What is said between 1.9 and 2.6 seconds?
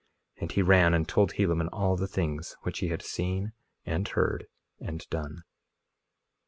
the things